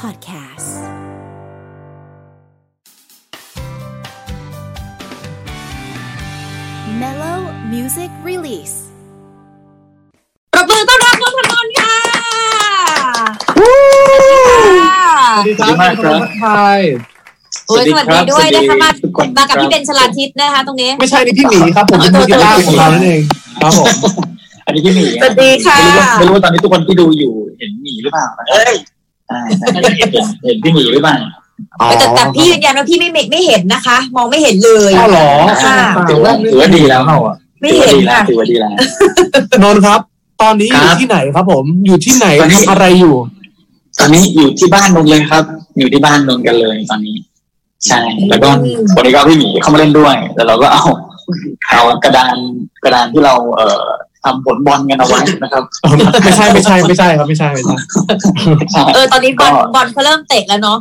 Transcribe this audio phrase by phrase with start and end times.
[0.00, 0.70] Podcast
[7.00, 7.40] Mellow
[7.72, 8.76] Music Release
[10.52, 11.96] ปรบมือต้อนรับน้องพนนท์ค่ะ
[15.36, 16.80] สวัสดีครับสวัสดีมากครับทักทาย
[17.66, 23.20] โอ้ยสวัสดีด้วยนะคะมาทุกคนมากับพี่เบนชลาทิศนะคะตรงนี้ ไม่ใช่นี่พี่หมีครับผมเป็นมือกีตาร์ของเรานั่นเอง
[23.62, 23.88] ครับผม
[24.66, 28.74] อันนี้พี่หมีสวัสดีค่ะไม่รู้ว่าไม่รู้ว่าตอนนี้ทุกคนที่ดูอยู่เห็นหมีหรือเปล่าเอ้ย
[29.30, 29.38] อ่า
[29.82, 31.16] เห็นเห็นพี่หมีหรือเปล่า
[31.98, 35.28] แต่แต่พี่ยืนยันว่าพี่ไม่ไม่ไม่เห็นนะคะ มองไม่เห็นเลยอ้าวเหรอ
[35.64, 35.76] ค่ะ
[36.10, 37.94] ถือว่าถือว่าดีแล้วเราอะไม่เห็น
[38.28, 40.00] ถือว่าดีแล้วค่ะถือว่าดีแล้วนนท์ครับ
[40.42, 43.14] ตอนนี้อครัยู่บที่ไหนครับผม อยู่ที่ไหนตอนนี้ทำอะไรอยู่
[43.98, 45.44] ตอนนี้อยู่ที่บ้านนนท์เลยครับ
[45.78, 47.16] อยู่ที่บ้านนนท์กันเลยตอนนี้
[47.86, 48.48] ใช่ แล้วก็
[48.96, 50.82] วันนี้ก็เอาพี่หมีเข้ามาเล่นด้วย แล้วเราก็เอา
[51.68, 52.36] เอากระดาน
[52.84, 53.86] กระดานที่เราเอ่อ
[54.26, 55.62] ทำผลบอลกันเอาไว้นะครับ
[56.24, 60.78] ไม่ใช่ไม่ใช่ไม่ใช่ครับไม่ใช่ไม่ใช่เออตอนนี้บอลบอลเขาเริ่มเตะแล้วเนาะ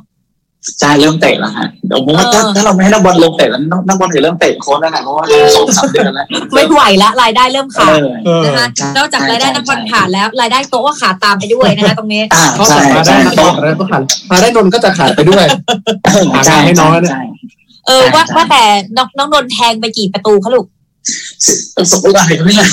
[0.80, 5.24] ใช่เริ่มเตะแล้วฮะเดี๋ยวผมว่าถ้าเออถ้าเราไม่ให้นักบอลลงเตะแล้วนักนักบอลจะเริ่มเตะโค้ชแล้วนะเพราะว่า
[5.56, 15.46] สองสามเดือนแล้วไม่ไหวละรายได้เริ่มขาดเออเออนะคะใช่นอกจากรายได้ใช่นักบอลใช่ขาดแล้วรายได้โต๊ะก็ขาดตามไปด้วยนะคะตรงนี้อ่าเขาใช่สั่งมาได้ใช่นะต้องอะไรต้องหันมาได้นนท์ก็จะขาดไปด้วย
[16.34, 17.22] หางานให้น้อยนะใช่
[17.88, 18.64] เออว่าใช่ว่าแต่
[18.98, 20.66] น้องน้องนนท์แทงไปกี่ประตูคะลูก
[21.92, 22.66] สมมติอะไรก็ไม่ได้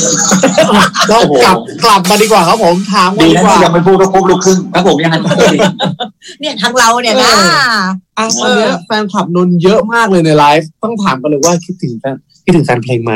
[1.08, 5.58] เราโอ้โหกลับกลับมาดีกว่าครับผมถามมาดีดีนะกว่าที่ยังไม่พูดก็ครบลูกครึ่งครับผมยังไงก็ดี
[6.40, 7.48] เนี่ยทางเราเนี่ยนะเออ
[8.18, 13.14] อะตอนเนี้ยแฟนคลับนนท์เยอะมากเลยในไลฟ์ต้องถามกันเลยว่าคิดถึงแฟนคิดถึงแฟนเพลงไหม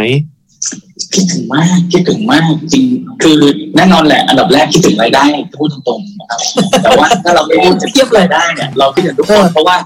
[1.15, 2.85] คิดถึงมากคิดถึงมากจริง
[3.23, 3.39] คือ
[3.77, 5.25] แน่นอนแหละ อันดับแรกคิดถึงรายได้
[5.59, 6.41] พูดตรงๆนะครับ
[6.83, 9.77] แต่ว่าถ้าเราไม่พูดถึงเทียบเลยรายได้เนี่ยเราคิดถึงทุกคนเพราะว่า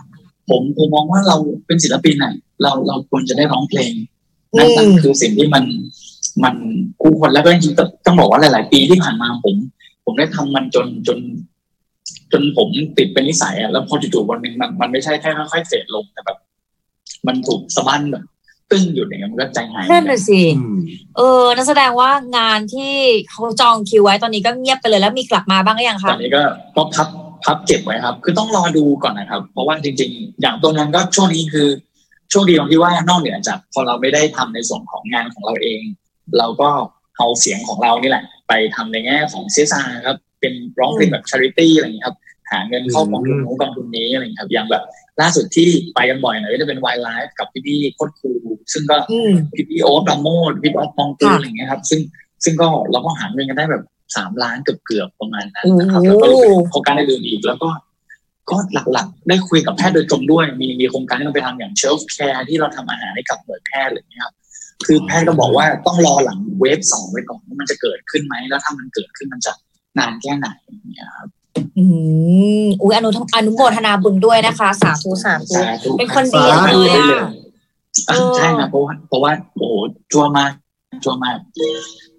[0.51, 1.37] ผมผมมองว่าเรา
[1.67, 3.93] เป็นศิลปินน่ะเราเราควรจะได้ร้องเพลง
[4.57, 5.65] นั่นอืมนั่นคือสิ่งที่มัน
[6.45, 6.55] มัน
[7.01, 9.55] คู่ควรแล้วก็จริงๆต้องต้องบอกว่าหลาย ๆ ปีที่ผ่านมาผม
[10.05, 11.19] ผมได้ทำมันจนจน
[12.33, 16.39] จนผมติดเป็นนิสัยอะแล้วพอจู่ๆวันหนึ่งมันมันไม่ใช่แค่ค่อยๆเฟดลงแต่แบบ
[17.27, 18.25] มันถูกสะบั้นแบบ
[18.71, 20.79] ตึ้งอยู่อย่างเงี้ยมันก็ใจหายนั่นน่ะสิอืม
[21.17, 22.95] เออนั่นแสดงว่างานที่
[23.31, 26.43] เขาจองคิวไว้ตอนนี้ก็เงียบไปเลยแล้วมีกลับมาบ้างหรือยังตคะอนนี้ก็
[26.77, 27.09] ก็พับ
[27.45, 31.69] พับเก็บไว้ครับ คือต้องรอดูก่อนนะครับ เพราะว่าจริง ๆ อย่างตัวนั้นก็ช่วงนี้คือ
[32.33, 35.81] ช่วงดีตรงที่ว่านอกเหนือจากพอเราไม่ได้ทำในส่วนของงานของเราเอง
[36.39, 36.71] เราก็
[37.17, 42.17] เอาเสียงของเรานี่แหละ ไปทำในแง่ของเซซาครับ เป็นร้องเพลงแบบชาริตี้อะไรอย่างเงี้ยครับ
[42.51, 44.83] หาเงินเข้ากองทุนนู้นกองทุนนี้อะไรอย่างเงี้ยครับ อย่างแบบ
[45.21, 48.33] ล่าสุดที่ไปกันบ่อยหน่อยก็จะเป็นวายไลฟ์กับพี่พี่โคตรครู
[48.73, 52.01] ซึ่งก็อืมพี่พี่โอ๊ตปราโมดพี่อ๊อฟปองกูค่ะอะไรอย่างเงี้ยครับ ซึ่ง
[52.45, 53.85] ซึ่งก็เราก็หาเงินกันได้แบบ
[54.17, 57.69] สามล้านเกือบเกือบๆประมาณนั้นโอ้นะครับโหแล้วก็เป็นโครงการอื่นๆอีกแล้วก็
[58.51, 58.57] ก็
[58.93, 64.35] หลักๆ ได้คุยกับแพทย์โดยตรงด้วย มีมีโครงการที่เราไปทำอย่างเชลฟ์แคร์ที่เราทำอาหารให้กับหน่วยแพทย์อะไรอย่างเงี้ยครับ
[64.87, 69.53] คือแพทย์ก็บอกว่าต้องรอหลังเวฟสองไว้ก่อนว่ามันจะเกิดขึ้นไหมแล้วถ้ามันเกิดขึ้นมันจะ
[69.99, 71.29] นานแค่ไหนอย่างเงี้ยครับ
[71.79, 71.85] อื
[72.65, 77.29] มอุ้ยอนุอนุโมทนาบุญด้วยนะคะ สาธุสาธุสาธุเป็นคนดีสาธุเลยอะได้อะ
[78.09, 79.75] เออใช่นะเพราะว่าเพราะว่าโอ้โห
[80.13, 80.53] ชัวร์มาก
[81.05, 81.39] ชัวร์มาก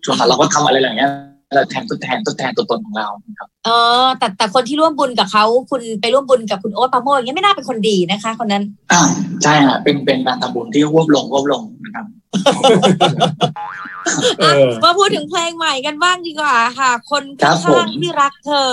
[0.03, 1.30] ชัวร์มากเราก็ทำอะไรอย่างเงี้ยเรา
[1.69, 3.07] แทนทดแทนทดแทนตัวตนของเรา
[3.39, 3.69] ครับเอ
[4.03, 9.01] อแต่แต่คนที่ร่วมบุญกับเขาคุณไปร่วมบุญกับคุณโอ๊ตปราโมทอย่างเงี้ยไม่น่าเป็นคนดีนะคะ คนนั้น อ่า
[9.43, 12.05] ใช่ฮะเป็นเป็นการทำบุญที่รวบลงรวบลงนะครับ
[14.39, 18.69] เออมาพูดถึงเพลงใหม่กันบ้างดีกว่าค่ะ คนครับผข้างมๆที่รักเธอ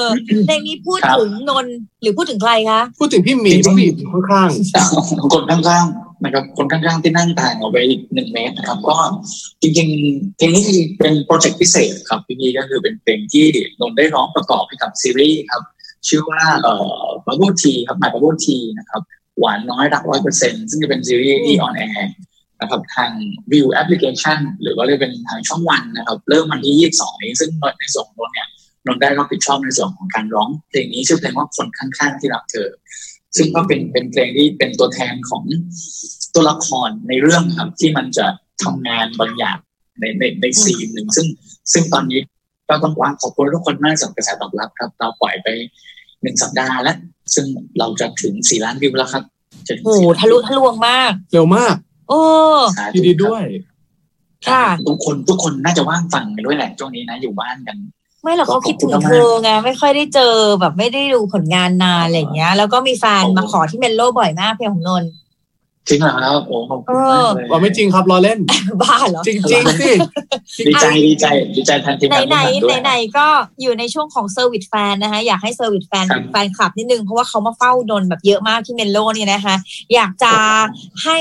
[0.47, 4.51] เพลงนี้พูดครับถึงนนท์หรือพูดถึงใครคะพูดถึงพี่หมีพี่หมีอยู่ข้าง
[5.33, 8.97] คนข้างๆ นะครับคนข้างๆที่นั่งต่างออกไปอีกหนึ่งเมตรนะครับ ก็
[9.63, 10.67] จริงๆเพลงนี้
[10.99, 13.47] เป็นโปรเจกต์พิเศษครับพี่พีก็คือเป็นเพลงที่
[13.81, 15.63] นนได้ร้องประกอบให้กับซีรีส์ครับ
[16.09, 19.03] ชื่อว่าเอ่อ Bubble Tea ครับ My Bubble Tea นะครับ
[19.39, 22.13] หวานน้อยรักร้อยเปอร์เซ็นต์ซึ่งจะเป็นซีรีส์ที่ on air
[22.61, 23.11] นะครับทาง
[23.53, 28.49] Viu แอปพลิเคชันหรือว่าเรียกเป็นทางช่องวันนะครับ เริ่มวันที่ 22 นี้ ซึ่งในส่วนของนนเนี่ย
[28.87, 32.69] นนได้รับผิดชอบในส่วนของการร้องเพลงนี้ชื่อเพลงว่าคนข้างๆที่รักเธอ
[33.39, 35.43] ซึ่งก็เป็นเป็นเพลงที่เป็นตัวแทนของ
[36.35, 38.27] ตัวละครในเรื่องครับ ที่มันจะ
[38.63, 39.59] ทำงานบางอย่าง
[40.01, 41.27] ในในในซีนหนึ่งซึ่ง
[41.73, 42.21] ซึ่งตอนนี้
[42.69, 45.49] ก็ต้องว่าขอบคุณทุกคนมากสำหรับกระแสตอบรับครับ เราปล่อยไป
[46.23, 46.97] หนึ่งสัปดาห์แล้ว
[47.35, 47.47] ซึ่ง
[47.79, 49.23] เราจะถึงสี่ล้านวิวแล้วครับ
[49.67, 51.75] จะถึงโอ้โห4ล้านทะลุทะลวงมากๆเร็วมาก
[52.09, 52.21] โอ้
[52.79, 53.45] สาธุยินดีด้วย
[54.49, 57.77] ค่ะทุกคนทุกคนน่าจะว่างฟังกันด้วยแหละช่วงนี้นะอยู่บ้านกัน
[58.23, 65.11] ไม่หรอกก็เขาคิดถึงขอบคุณเธมากอไงไม่ค่อยได้เจอแบบไม่ได้ดูผลงานนานอะไรอย่างเงี้ย แล้วก็มีแฟนโอ้มาขอที่ Mellow บ่อยมากเพลงของนนท์
[65.89, 68.39] จริงเหรอครับโอ้ขอบคุณมากเลยว่าไม่จริงครับล้อเล่น
[68.83, 69.93] บ้าเหรอ จริงจริงๆสิ
[70.69, 71.27] ดีใจดีใจ
[71.57, 73.27] ดีใจแทนทีมไหนงานไหนทุกท่าด้วยไหนๆก็
[73.61, 79.57] อยู่ในช่วงของ service แฟนนะคะอยากให้ service แฟนคลับแฟนคลับนิดนึงเพราะว่าเขามาเฝ้านนท์แบบเยอะมากที่ Mellow เนี่ยนะคะ
[79.95, 80.33] อยากจะ
[81.05, 81.19] ให้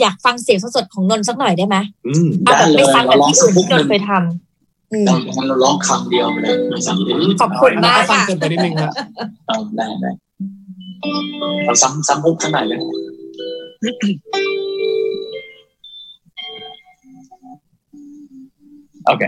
[0.00, 1.76] อยากฟังเสียงสดๆของนนท์สักหน่อยได้ไหม
[2.06, 4.45] อืมเอาแบบไปฟังแบบที่อื่นที่นนท์เคยทำอืมงั้น
[5.48, 8.90] เราร้องคำเดียวไปเลยไม่สั่งเลยขอบคุณมากฟังค่ะเกินไปนิดนึงครับ
[9.46, 10.10] เอาได้ได้
[11.64, 12.78] เราซ้ำซ้ำพุกขนาดเลย
[19.06, 19.24] โอเค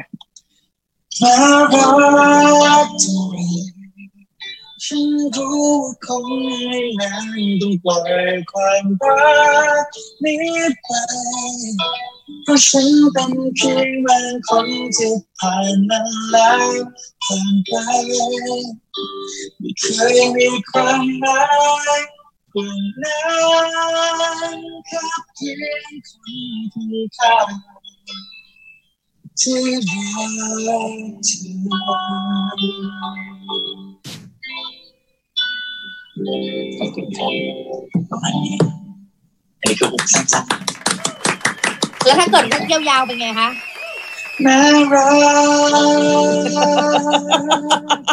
[4.90, 6.25] ฉันรู้ว่าคง
[6.67, 7.96] ไม่นานต้องปล่อ
[8.32, 9.87] ยความรัก
[10.23, 10.88] นี้ไป
[12.43, 16.62] เพราะฉันเป็นเพียงบางคนที่ผ่านมันแล้ว
[17.25, 17.73] ผ่านไป
[19.58, 21.40] ไม่เคยมีความหมา
[21.99, 22.00] ย
[22.52, 22.70] กว่า
[23.02, 23.20] นั้
[24.56, 25.02] นแค่
[25.35, 26.31] เพียงคน
[26.73, 27.37] ที่ข้า
[29.40, 31.31] ที่รักเธ
[34.17, 34.18] อ
[36.79, 37.32] ขอบคุณครับ
[38.11, 38.56] ประมาณนี้
[39.61, 43.49] อันนี้คือหุบสั้นๆแล้วถ้าเกิดมุกยาวๆเป็นไงคะ
[44.47, 44.59] น่า
[44.94, 45.09] รั
[45.47, 45.49] ก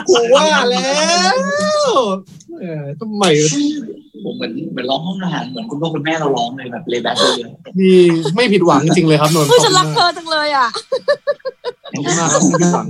[0.07, 0.89] กูว่าแล้
[1.33, 1.35] ว
[2.59, 3.23] เออทำไม
[4.23, 7.35] ผมเหมือนเหมือนร้องห้องอาหารเหมือนคุณพ่อคุณแม่เราร้องเลยแบบเลยแบ็คเลย
[7.79, 7.97] นี่
[8.35, 10.67] ไม่ผิดหวังจริงเลยครับนนท์ผู้ฉันรักเธอจังเลยอะ
[11.93, 12.87] ขอบคุณมากครับไม่ผิดหวัง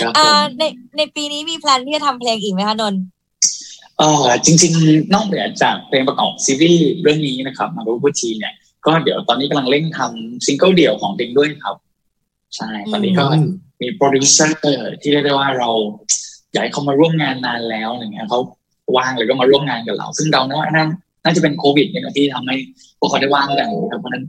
[0.00, 0.64] ครับผอ่ามใน
[0.96, 3.00] ในปีนี้มีแพลนที่จะทำเพลงอีกไหมคะนนท์
[4.00, 8.54] เออจริง ๆ นอกเหนือจากเพลงประกอบซีรีส์เรื่องนี้นะครับ My Bubble Tea เนี่ย
[8.86, 11.76] ก็เดี๋ยวตอนนี้กำลังเร่งทำซิงเกิลเดี่ยวของเพลงด้วยครับ
[12.56, 13.24] ใช่ ตอนนี้ก็
[13.80, 15.70] มีโปรดิวเซอร์ที่เรียกได้ว่าเรา
[16.52, 18.38] อยากให้เขามาร่วมงานนานแล้วอะไรเงี้ยเขา
[18.96, 20.88] ว่างเลยก็มาร่วมงานกับเรา ซึ่งเราเนาะนั่น
[21.24, 22.56] น่าจะเป็นโควิดเนี่ยนะที่ทำให้
[22.98, 24.24] พวกเขาได้ว่างกันนะครับเพราะฉะนั้น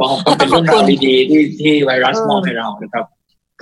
[0.00, 3.04] ก็ก็เป็นเรื่องราวดีๆที่ที่ไวรัสมอบให้เรานะครับ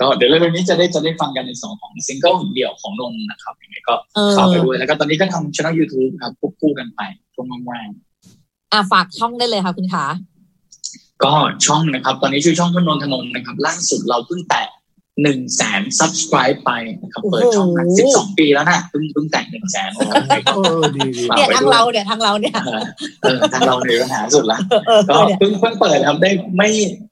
[0.01, 7.01] ก็เดี๋ยวเรื่องนี้จะได้จะได้ฟังกันในส่วนของซิงเกิลเดี่ยวของนนท์นะครับยังไงก็เออฝากไปด้วยแล้วก็ตอนนี้ก็ทำช่อง YouTube ครับควบคู่กันไป
[7.33, 10.05] ช่วงว่างๆอะฝากช่องได้เลยค่ะคุณขา
[11.23, 11.33] ก็
[11.65, 14.67] ช่องนะครับ ตอนนี้ชื่อช่องนนท์ ธนนท์นะครับ ล่าสุดเราเพิ่งแตะ
[15.23, 16.71] หนึ่งแสน subscribe ไป
[17.01, 20.23] นะครับเปิดช่องมาสิบสองปีแล้วนะเพิ่งเพิ่งแตะหนึ่งแสนนะครับ
[20.55, 22.83] เออดีดีเนี่ยทางเราเนี่ยทางเราเนี่ยเออ
[23.21, 26.69] เออทางเราเนี่ยปัญหาสุดละเออเออก็เนี่ยเพิ่งเพิ่งเปิดครับได้ไม่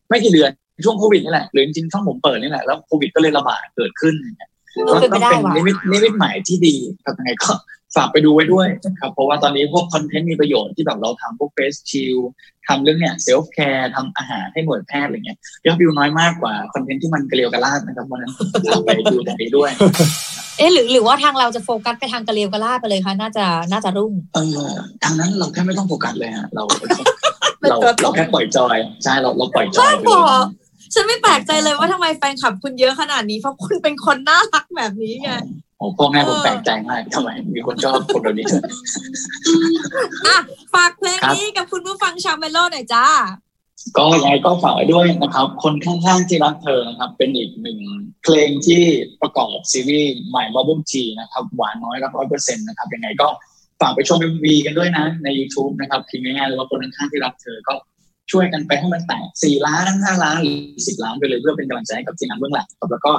[0.10, 0.52] ไม่กี่เดือน
[0.86, 7.52] ช่วงโควิดนี่แหละหรือจริงๆช่องผมเปิดนี่แหละแล้วโควิดก็เลยระบาดเกิดขึ้นเนี่ยเออเป็นไปได้เป็นว่ะนิมิตนิมิตใหม่ที่ดีครับยังไงก็
[7.96, 12.18] ฝากไปดูไว้ด้วยนะครับเพราะว่าตอนนี้พวกคอนเทนต์มีประโยชน์ที่แบบเราทำพวก face shield
[12.68, 18.31] ทำเรื่องเนี่ย self care ทำอาหารให้หน่วยแพทย์อะไรเงี้ยยอดวิวน้อยมากกว่าคอนเทนต์ที่มันกระเรียวกระลาดนะครับเพราะฉะนั้น
[18.68, 19.72] ฝากไปดูตรงนี้ด้วย
[20.58, 24.40] เอ๊ะหรือหรือว่าทางเราจะโฟกัสไปทางกระเลียวกระลาดไปเลยคะน่าจะน่าจะรุ่งเอ
[24.70, 24.74] อ
[25.04, 26.64] ทางนั้นเราแค่ไม่ต้องโฟกัสเลยฮะเรา
[27.70, 35.32] เราเราแค่ปล่อยจอยใช่เราเราปล่อยจอยไปเลย ฉันไม่แปลกใจเลยว่าทำไมแฟนคลับคุณเยอะขนาดนี้เพราะคุณเป็นคนน่ารักแบบนี้ไง
[35.78, 38.46] โอ้พ่อแม่ผมแปลกใจมากทำไมมีคนชอบคนแบบนี้
[40.28, 40.38] อะ
[40.74, 43.06] ฝากเพลงนี้กับคุณผู้ฟังชาวเมโลหน่อยจ้า
[43.98, 47.80] ก็ยังไงก็ฝากไว้ด้วยนะครับ คนข้างๆที่รักเธอนะครับ เป็นอีกหนึ่ง
[48.24, 48.82] เพลงที่
[49.22, 53.28] ประกอบซีรีส์ใหม่ Bubble Tea นะครับ หวานน้อยรักร้อยเปอร์เซ็นต์นะครับยังไงก็
[53.82, 57.74] ฝากไปชม MV กันด้วยนะ ใน YouTube นะครับพิมพ์ง่ายๆเลยว่าคนข้างๆที่รักเธอก็
[58.31, 63.12] ช่วยกันไปให้มันแตะสี่ล้านห้าล้านหรือสิบล้านไปเลยเพื่อเป็นกำลังใจให้กับทีมงานเบื้องหลังครับแล้วก็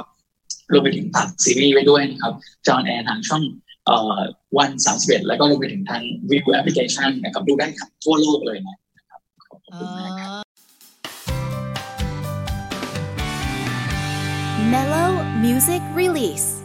[0.71, 2.33] รวมไปถึงตัวซีรีส์ไว้ด้วยนะครับ
[2.67, 3.43] on air ทางช่อง
[3.85, 4.19] เอ่อ
[4.57, 8.75] วันสามสิบเอ็ดแล้วก็รวมไปถึงทางวิวแอปพลิเคชันนะครับดูได้ครับทั่วโลกเลยนะ
[9.09, 9.21] ครับ
[9.51, 10.43] ขอบคุณมากครับ
[14.73, 15.11] Mellow
[15.43, 16.60] Music Release.